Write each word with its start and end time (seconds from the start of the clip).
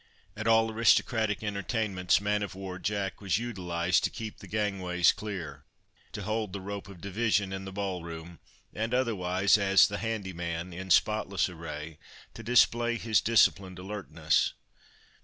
At 0.35 0.47
all 0.47 0.71
aristocratic 0.71 1.43
entertainments 1.43 2.19
"Man 2.19 2.41
of 2.41 2.55
War 2.55 2.79
Jack" 2.79 3.21
was 3.21 3.37
utilised 3.37 4.03
to 4.03 4.09
keep 4.09 4.39
the 4.39 4.47
gangways 4.47 5.11
clear, 5.11 5.63
to 6.13 6.23
hold 6.23 6.53
the 6.53 6.59
rope 6.59 6.87
of 6.87 7.01
division 7.01 7.53
in 7.53 7.65
the 7.65 7.71
ball 7.71 8.03
room, 8.03 8.39
and 8.73 8.95
otherwise, 8.95 9.59
as 9.59 9.87
"the 9.87 9.99
handy 9.99 10.33
man," 10.33 10.73
in 10.73 10.89
spotless 10.89 11.49
array, 11.49 11.99
to 12.33 12.41
display 12.41 12.95
his 12.97 13.21
disciplined 13.21 13.77
alertness. 13.77 14.53